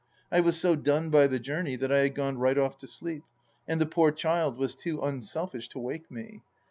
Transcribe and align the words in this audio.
I 0.31 0.39
was 0.39 0.59
so 0.59 0.75
done 0.75 1.11
by 1.11 1.27
the 1.27 1.37
journey 1.39 1.75
that 1.75 1.91
I 1.91 1.99
had 1.99 2.15
gone 2.15 2.39
right 2.39 2.57
off 2.57 2.75
to 2.79 2.87
sleep, 2.87 3.21
and 3.67 3.79
the 3.79 3.85
poor 3.85 4.11
child 4.11 4.57
was 4.57 4.73
too 4.73 4.99
unselfish 4.99 5.69
to 5.69 5.79
wake 5.79 6.09
me. 6.09 6.41